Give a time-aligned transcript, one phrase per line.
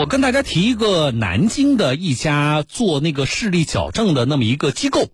[0.00, 5.10] 我跟大家提一个南京的一家做那个视力矫正的那么一个机构，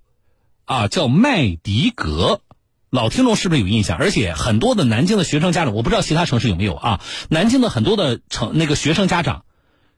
[0.65, 2.41] 啊，叫麦迪格。
[2.89, 3.99] 老听众是不是有印象？
[3.99, 7.01] 而且很多的南京的学生家长，我不知道其他城市有没有啊。
[7.29, 9.45] 南京的很多的城那个学生家长，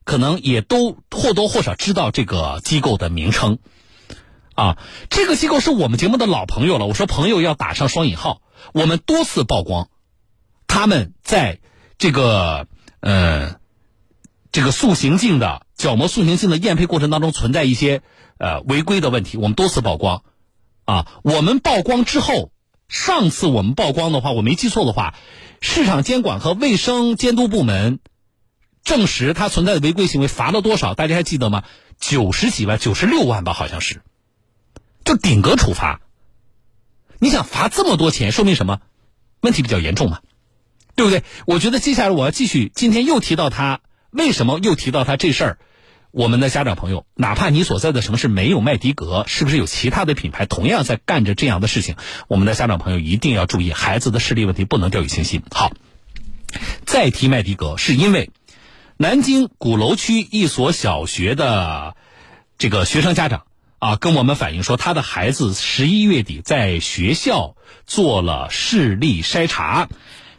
[0.05, 3.59] 可能也都或多或少知道这个机构的名称。
[4.55, 4.79] 啊，
[5.11, 6.87] 这个机构是我们节目的老朋友了。
[6.87, 8.41] 我说朋友要打上双引号，
[8.73, 9.91] 我们多次曝光，
[10.67, 11.61] 他们在
[11.99, 12.67] 这个
[13.01, 13.57] 呃
[14.59, 18.03] 这个塑形镜的角膜塑形镜的验配过程当中存在一些
[18.39, 20.25] 呃违规的问题，我们多次曝光。
[20.85, 22.51] 啊，我们曝光之后，
[22.89, 25.15] 上次我们曝光的话，我没记错的话，
[25.61, 28.01] 市场监管和卫生监督部门
[28.83, 30.95] 证实它存在的违规行为，罚了多少？
[30.95, 31.63] 大家还记得吗？
[32.01, 34.03] 九十几万，九十六万吧，好像是。
[35.05, 36.01] 就顶格处罚，
[37.21, 38.81] 你想罚这么多钱，说明什么？
[39.41, 40.19] 问题比较严重嘛，
[40.97, 41.23] 对不对？
[41.47, 43.83] 我觉得接下来我要继续，今天又提到他，
[44.19, 45.59] 为什么又提到他这事儿？
[46.11, 51.95] 我们的家长朋友，哪怕你所在的城市没有麦迪格，是不是有其他的品牌同样在干着这样的事情？
[52.27, 55.43] 我们的家长朋友一定要注意，孩子的视力问题不能掉以轻心。
[55.53, 55.73] 好，
[56.85, 58.31] 再提麦迪格，是因为
[58.97, 61.95] 南京鼓楼区一所小学的
[62.59, 63.45] 这个学生家长。
[63.79, 67.55] 啊，跟我们反映说，他的孩子十一月底在学校
[67.87, 69.89] 做了视力筛查，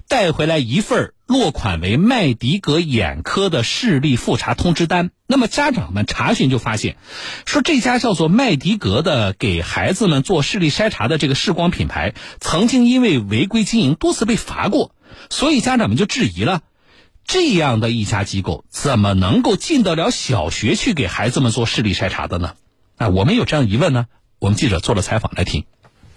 [0.10, 5.12] 带回来一份落款为麦迪格眼科的视力复查通知单。
[5.28, 6.98] 那么家长们查询就发现，
[7.46, 14.96] 说这家叫做麦迪格的给孩子们做视力筛查的这个视光品牌，曾经因为违规经营多次被罚过，
[15.30, 16.64] 所以家长们就质疑了，
[17.24, 22.56] 这样的一家机构怎么能够进得了小学去给孩子们做视力筛查的呢？
[22.98, 24.08] 啊，我们有这样疑问呢。
[24.40, 25.66] 我们记者做了采访，来听。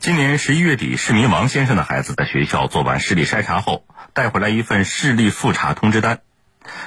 [0.03, 6.19] 今年十一月底，市民王先生的孩子在学校做完视力筛查后，带回来一份视力复查通知单。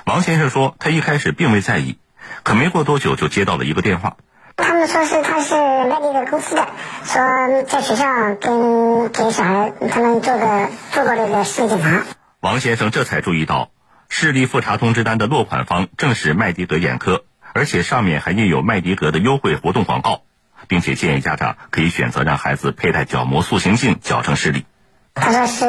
[0.05, 1.97] 王先生说，他一开始并未在意，
[2.43, 4.17] 可没过多久就接到了一个电话。
[4.57, 6.67] 他们说是他是麦迪格公司的，
[7.05, 12.03] 说在学校跟给小孩他们做个做过这个视力检查。
[12.41, 13.71] 王先生这才注意到，
[14.09, 17.23] 视力复查通知单的落款方正是麦迪格眼科。
[17.53, 20.23] 而且上面还印有麦迪格的优惠活动广告，
[20.67, 24.65] 并且建议家长可以选择让孩子佩戴角膜塑形镜矫正视力。
[25.13, 25.65] 他说是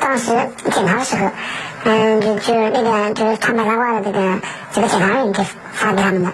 [0.00, 1.30] 当时检查的时候，
[1.84, 4.40] 嗯，就就那个就是穿白大褂的这个
[4.72, 6.32] 这个检查人给发给他们的。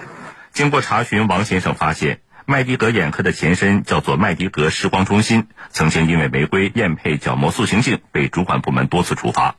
[0.53, 9.55] 经过查询，王先生发现麦迪格眼科的前身叫做麦迪格视光中心，曾经因为违规验配角膜塑形镜被主管部门多次处罚。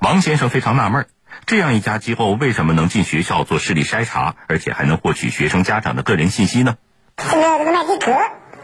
[0.00, 1.06] 王先生非常纳闷。
[1.46, 6.76] 这样一家机构为什么能进学校做视力筛查，而且还能获取学生家长的个人信息呢？
[7.16, 8.12] 这个这个麦迪格，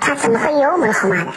[0.01, 1.33] 他怎么会有我们的号码的？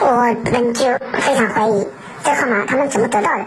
[0.00, 1.88] 我们就非常怀疑，
[2.22, 3.44] 这号码他们怎么得到的？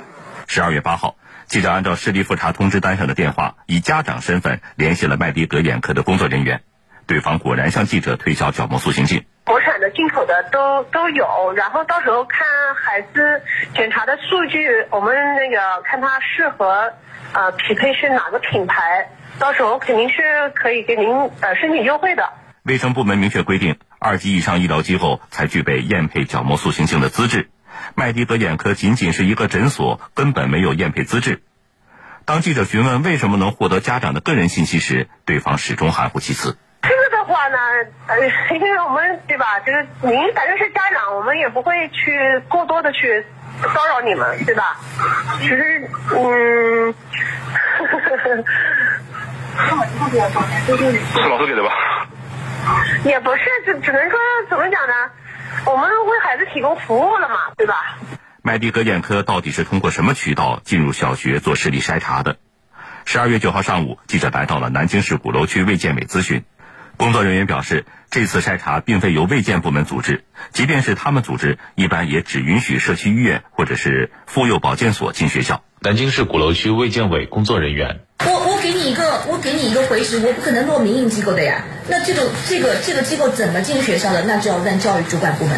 [0.47, 1.15] 十二月八号，
[1.45, 6.61] 记者按照视力复查通知单上的电话，以家长身份联系了麦迪格眼科的工作人员，
[7.05, 9.25] 对方果然向记者推销角膜塑形镜。
[9.45, 13.41] 国产的、进口的都都有，然后到时候看孩子
[13.73, 16.93] 检查的数据，我们那个看他适合，
[17.33, 19.09] 呃，匹配是哪个品牌，
[19.39, 22.29] 到时候肯定是可以给您呃申请优惠的。
[22.69, 27.49] 卫生部门明确规定，二级以上医疗机构才具备验配角膜塑形镜的资质，
[27.95, 31.41] 麦迪德眼科仅仅是一个诊所，根本没有验配资质。
[32.25, 36.59] 当记者询问为什么能获得家长的个人信息时，对方始终含糊其辞。
[36.83, 37.57] 这个的话呢，
[38.05, 38.19] 呃，
[38.55, 43.25] 因为我们对吧，就是您反正是家长，我们也不会去过多的去
[43.63, 44.77] 骚扰你们，对吧？
[45.41, 46.93] 其实，嗯，
[51.15, 51.71] 是老师给的吧？
[53.05, 54.93] 也不是，只只能说怎么讲呢？
[55.65, 57.97] 我们为孩子提供服务了嘛，对吧？
[58.41, 62.37] 麦迪格眼科到底是通过什么渠道进入小学做视力筛查的？
[63.05, 66.43] 十二月九号上午，记者来到了南京市鼓楼区卫健委咨询。
[66.97, 75.63] 工作人员表示，这次筛查并非由卫健部门组织，即便是他们组织，一般也只允许社区医院或者是妇幼保健所进学校。
[75.81, 81.63] 南京市鼓楼区卫健委工作人员，我我给你一个，我给你一个回执，我不可能落民营机构的呀。
[81.87, 84.25] 那这个这个这个机构怎么进学校的？
[84.25, 85.57] 那就要问教育主管部门。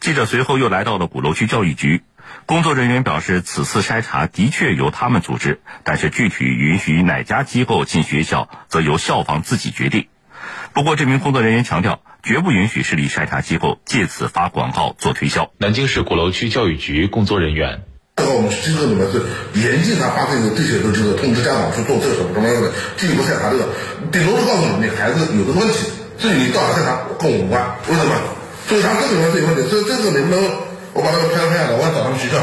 [0.00, 2.02] 记者随后又来到了鼓楼区教育局，
[2.46, 10.06] 工作人员表示，此次筛查的确由他们组织，但是具体允许哪家机构进学校，则由校方自己决定。
[10.72, 15.50] 不过，这名工作人员强调，绝不允许市里筛查机构借此发广告做推销。
[15.58, 17.82] 南京市鼓楼区教育局工作人员，
[18.18, 19.22] 这个我们机构里面是
[19.54, 22.68] 严禁他发这个这些的这个通知家长去做这个什么什么样的
[22.98, 23.70] 进一步筛查这个，
[24.10, 25.86] 顶多是告诉你你孩子有这个问题，
[26.18, 27.62] 至于你到哪筛查跟我无关。
[27.86, 28.12] 为什么？
[28.66, 30.44] 所以他这个地方是有问题，所以这个能不能
[30.92, 32.36] 我把那个拍拍下来，我要找他们学校。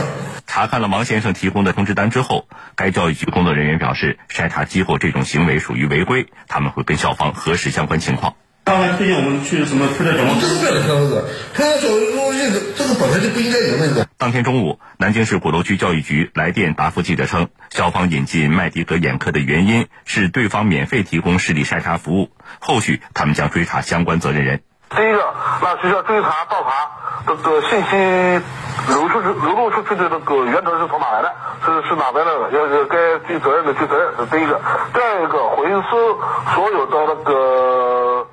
[0.48, 8.36] 查看了王先生提供的通知单之后，该教育局工作人员表示，筛查机构这种行为属于违规，他们会跟校方核实相关情况。
[8.63, 10.38] 他还推荐我们去什么推荐什么？
[10.42, 14.08] 这个培养教育中心这个本来就不应该有那个。
[14.18, 24.62] 当天中午，南京市鼓楼区教育局来电答复记者称，校方引进麦迪格眼科的原因是对方免费提供视力筛查服务，后续他们将追查相关责任人。
[24.90, 26.92] 第一个，那学校追查调查
[27.28, 28.46] 这个信息
[28.88, 34.62] 流出去、流露出去的这个源头是从哪来的，是是哪边来的，要是该追责任的追责任，是第一个。
[34.94, 36.20] 第二个，回收
[36.54, 38.28] 所有的那个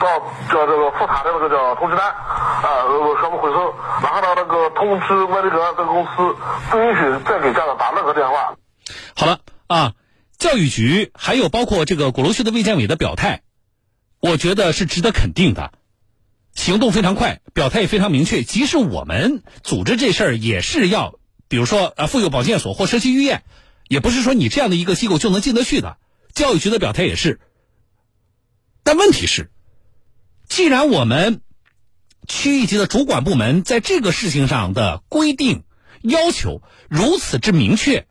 [0.00, 0.08] 到
[0.50, 2.84] 叫这个复查的那个叫通知单啊，
[3.20, 6.36] 全部回收，然后呢那个通知麦迪格这个公司
[6.70, 8.56] 不允许再给家长打任何电话。
[9.14, 9.94] 好了啊，
[10.38, 13.42] 教育局还有包括这个鼓楼区的卫健委的表态，
[14.20, 15.72] 我觉得是值得肯定的。
[16.54, 18.42] 行动非常快，表态也非常明确。
[18.42, 21.14] 即使我们组织这事儿，也是要，
[21.48, 23.44] 比如说啊，妇幼保健所或社区医院，
[23.86, 25.98] 也不是说你这样的一个机构就能进得去的。
[26.34, 27.40] 教育局的表态也是。
[28.82, 29.50] 但问题是，
[30.48, 31.40] 既然我们
[32.26, 35.64] 区域级的主管部门在这个事情上的规定
[36.02, 38.06] 要求如此之明确，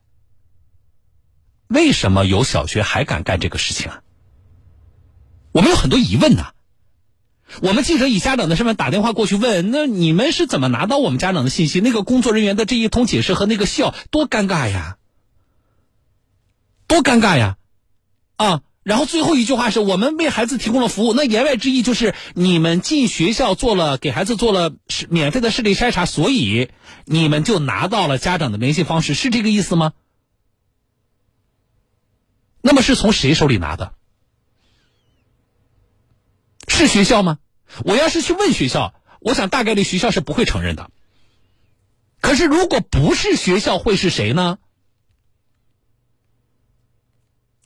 [1.68, 4.02] 为什么有小学还敢干这个事情啊？
[5.52, 6.54] 我们有很多疑问呐。
[7.62, 11.80] 我们记者以家长的身份打电话过去问，那你们是怎么拿到我们家长的信息？
[11.80, 14.98] 那个工作人员的这一通解释和那个笑，多尴尬呀！
[16.88, 17.58] 多尴尬呀！
[18.36, 24.74] 啊，然后最后一句话是我们为孩子提供了服务，那言外之意就是你们进学校做了给孩子做了
[25.10, 26.70] 免费的视力筛查，所以
[27.04, 29.92] 你们就拿到了家长的联系方式，是这个意思吗？
[32.62, 33.94] 那么是从谁手里拿的？
[36.70, 37.40] 是学校吗？
[37.84, 40.90] 我要是去问学校，我想大概率学校是不会承认的。
[42.22, 44.60] 可是如果不是学校，会是谁呢？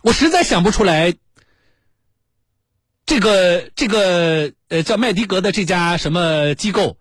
[0.02, 1.16] 我实在想不出来。
[3.06, 6.98] 这个这个呃，叫麦迪格的这家什么机构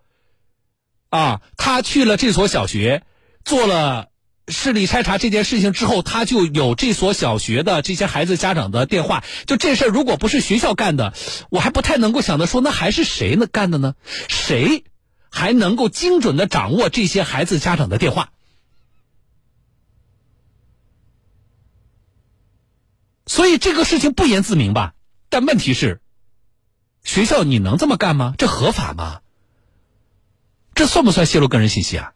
[1.09, 1.41] 啊？
[1.57, 3.03] 他去了这所小学，
[3.45, 4.07] 做了。
[4.47, 9.23] 视力筛查这件事情之后，他就有这所小学的这些孩子家长的电话。
[9.45, 11.13] 就这事儿，如果不是学校干的，
[11.49, 13.93] 我还不太能够想得说，那还是谁呢干的呢？
[14.27, 14.83] 谁
[15.29, 18.31] 还能够精准的掌握这些孩子家长的电话？
[23.31, 24.93] 所以这个事情不言自明吧？
[25.29, 26.01] 但问题是，
[27.01, 28.35] 学校你能这么干吗？
[28.37, 29.21] 这合法吗？
[30.75, 32.13] 这算不算泄露个人信息啊？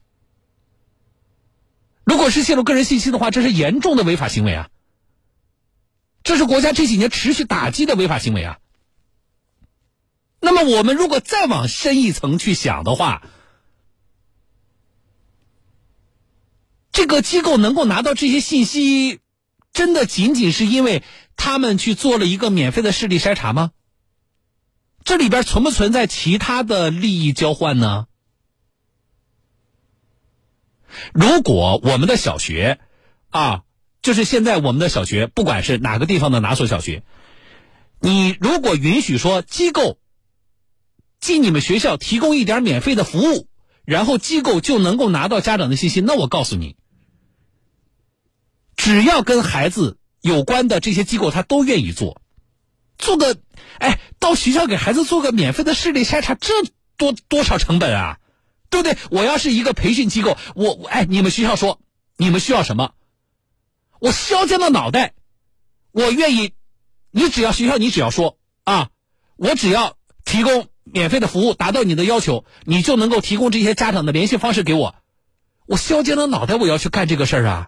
[2.03, 4.69] 如果是泄露个人信息的话，这是严重的违法行为啊！
[6.21, 8.59] 这是国家这几年持续打击的违法行为啊！
[10.41, 13.23] 那么，我们如果再往深一层去想的话，
[16.91, 19.21] 这个机构能够拿到这些信息，
[19.75, 21.03] 真的仅仅是因为
[21.35, 23.71] 他们去做了一个免费的视力筛查吗？
[25.03, 28.07] 这里边存不存在其他的利益交换呢？
[31.13, 32.79] 如果我们的小学，
[33.29, 33.63] 啊，
[34.01, 37.03] 就是现在我们的小学，不管是哪个地方的哪所小学，
[37.99, 39.99] 你如果允许说机构
[41.19, 43.49] 进你们学校提供一点免费的服务，
[43.83, 46.77] 然后机构就能够拿到家长的信息，那我告诉你，
[48.85, 52.21] 只要跟孩子有关的这些机构，他都愿意做，
[52.99, 53.35] 做个，
[53.79, 56.53] 哎，到学校给孩子做个免费的视力筛查，这
[56.95, 58.19] 多多少成本啊？
[58.69, 58.95] 对不对？
[59.09, 61.79] 我要是一个培训机构，我哎，你们学校说
[62.15, 62.91] 你们需要什么，
[63.99, 65.13] 我削尖了脑袋，
[65.91, 66.53] 我愿意，
[67.09, 68.89] 你只要学校，你只要说啊，
[69.35, 74.93] 我只要提供免费的服务，达到你的要求，你就能够提供这些家长的联系方式给我，
[75.65, 77.67] 我削尖了脑袋，我要去干这个事儿啊。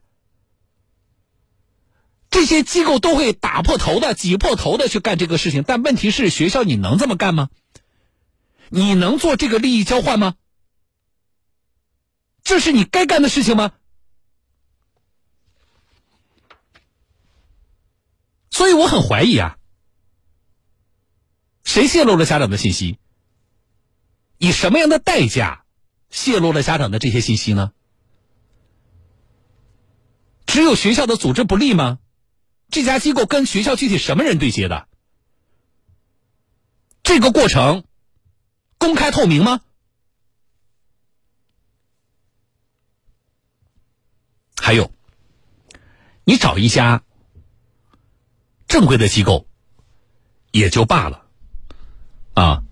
[2.37, 7.49] 这些机构都会打破头的、挤破头的去干这个事情，但问题是，学校你能这么干吗？
[8.69, 10.35] 你能做这个利益交换吗？
[12.43, 13.71] 这是你该干的事情吗？
[18.51, 19.57] 所以我很怀疑啊，
[21.63, 22.99] 谁泄露了家长的信息？
[24.37, 25.65] 以什么样的代价
[26.11, 27.71] 泄露了家长的这些信息呢？
[30.45, 31.97] 只有学校的组织不力吗？
[32.69, 34.87] 这家机构跟学校具体什么人对接的？
[37.03, 37.85] 这个过程
[38.77, 39.61] 公开透明吗？
[44.59, 44.91] 还有，
[46.25, 47.03] 你找一家
[48.67, 49.47] 正规的机构
[50.51, 51.25] 也就罢了，
[52.33, 52.63] 啊，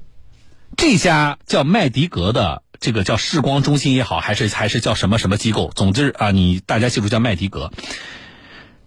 [0.76, 7.72] 这家叫麦迪格的这个叫视光中心也好，还是还是叫什么什么机构，总之啊，你大家记住叫麦迪格，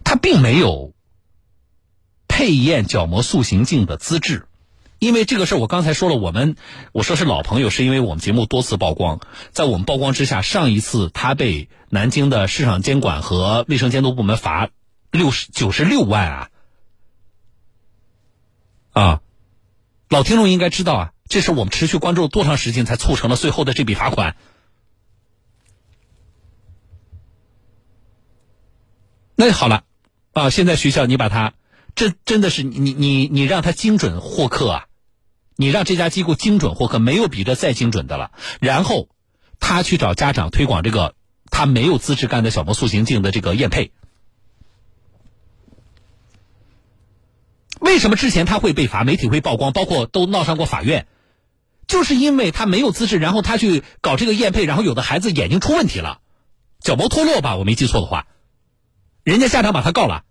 [0.05, 0.93] 他并没有
[2.39, 4.47] 配验角膜塑形镜的资质。
[5.01, 6.55] 因为这个事儿，我刚才说了，我们
[6.93, 9.19] 我说是老朋友，是因为我们节目多次曝光，
[9.51, 14.71] 在我们曝光之下，上一次他被南京的市场监管和卫生监督部门罚
[15.11, 16.51] 六十九十六万啊
[18.93, 19.21] 啊！
[20.09, 24.37] 老听众应该知道啊，这是我们持续关注了多长时间才促成了最后的这笔罚款。
[29.35, 29.83] 那好了
[30.35, 31.55] 啊，现在学校你把他，
[31.95, 34.85] 这真的是你你你让他精准获客啊！
[35.57, 38.31] 你让这家机构精准获客，没有比这再精准的了。
[38.61, 39.09] 然后
[39.59, 41.17] 他去找家长推广这个
[41.51, 43.91] 他没有资质干的小膜塑形镜的这个验配。
[47.81, 49.05] 为什么之前他会被罚？
[49.05, 51.07] 媒体会曝光，包括都闹上过法院，
[51.87, 56.21] 就是因为他没有资质，然后他去搞这个验配，然后有的孩子眼睛出问题了，
[56.81, 58.27] 角膜脱落吧，我没记错的话，
[59.23, 60.25] 人家家长把他告了，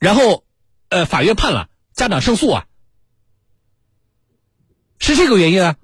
[0.00, 0.44] 然后
[0.88, 2.66] 呃法院判了，家长胜诉啊。
[4.98, 5.76] 是这个原因啊，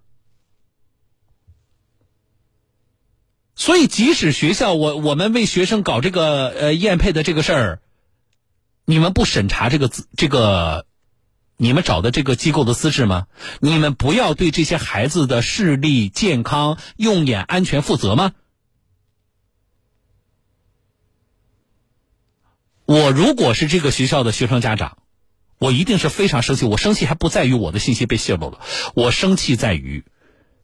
[3.54, 7.80] 所以即使学校我我们为学生搞这个呃验配的这个事儿，
[8.84, 10.86] 你们不审查这个资这个
[11.56, 13.26] 你们找的这个机构的资质吗？
[13.60, 18.32] 你们不要对这些孩子的视力健康、用眼安全负责吗？
[22.86, 24.96] 我如果是这个学校的学生家长。
[25.58, 28.60] 我一定是非常生气，我生气还不在于我的信息被泄露了，
[28.94, 30.04] 我生气在于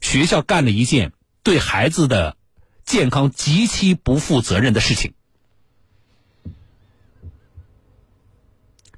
[0.02, 2.36] 学校干了一件对孩子的
[2.84, 5.14] 健康极其不负责任的事情。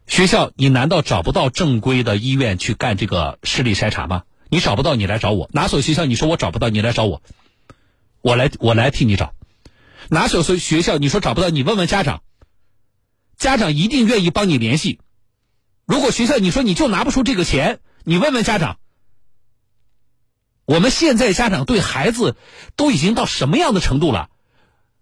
[0.09, 4.25] 学校，你难道找不到正规的医院去干这个视力筛查吗？
[4.49, 5.49] 你找不到，你来找我。
[5.53, 7.23] 哪所学校你说我找不到，你来找我，
[8.21, 9.33] 我来我来替你找。
[10.09, 12.25] 哪所学校你说找不到，你问问家长，
[13.45, 15.01] 家长一定愿意帮你联系。
[15.85, 18.79] 如果学校你说你就拿不出这个钱，你问问家长。
[20.65, 22.37] 我们现在家长对孩子
[22.75, 24.31] 都已经到什么样的程度了？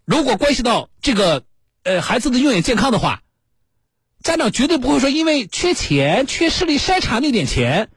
[0.04, 1.44] 如果关系到这个
[1.84, 3.22] 呃孩子的用眼健康的话，
[4.25, 7.90] 家长绝对不会说因为缺钱、缺视力筛查那点钱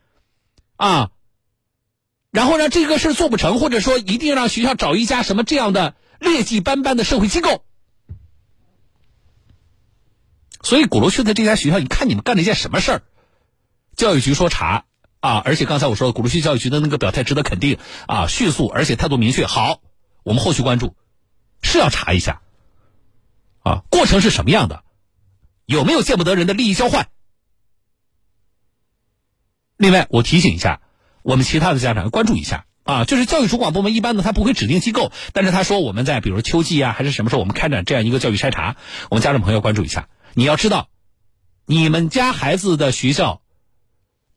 [0.75, 1.09] 啊，
[2.29, 7.65] 然后让这个事做不成，或者说一定让学校找一家什么这样的劣迹斑斑的社会机构。
[10.65, 13.03] 所以鼓楼区的这家学校，你看你们干了一件什么事儿？
[13.95, 14.85] 教育局说查
[15.19, 19.45] 啊，而且刚才我说鼓楼区教育局的那个表态值得肯定啊，迅速而且态度明确。
[19.45, 19.79] 好，
[20.23, 20.95] 我们后续关注，
[21.61, 22.41] 是要查一下
[23.61, 24.83] 啊，过程是什么样的？
[25.67, 27.09] 有没有见不得人的利益交换？
[29.77, 30.81] 另外，我提醒一下
[31.21, 38.77] 我们其他的家长关注一下啊，就是教育主管部门一般呢，他不会指定机构，但是他说我们在比如秋季啊，还是什么时候我们开展这样一个教育筛查，
[39.11, 40.09] 我们家长朋友关注一下。
[40.37, 40.89] 你要知道，
[41.65, 43.41] 你们家孩子的学校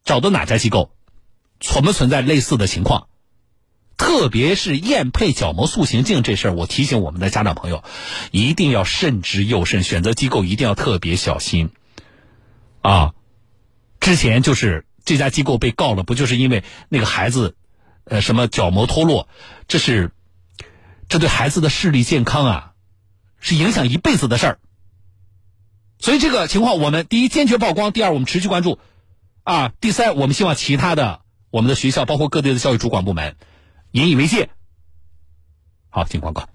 [0.05, 0.93] 找的哪家机构，
[1.59, 3.09] 存不存在类似的情况？
[3.97, 7.83] 特别是验配角膜塑形镜这事儿，我提醒我们的家长朋友，
[8.31, 11.71] 一定要慎之又慎，选择机构一定要特别小心。
[12.81, 13.13] 啊，
[13.99, 17.57] 之前就是这家机构被告了，不就是因为那个孩子，
[18.05, 19.29] 呃，什么角膜脱落？
[19.67, 20.13] 这是，
[21.09, 22.73] 这对孩子的视力健康啊，
[23.41, 24.61] 是影响一辈子的事儿。
[25.99, 28.79] 所以这个情况，我们第一坚决曝光，第二我们持续关注，
[29.43, 33.37] 啊，第三我们希望其他的我们的学校，包括各地的教育主管部门，
[33.91, 34.49] 引以为戒。
[35.91, 36.49] 好，请广告。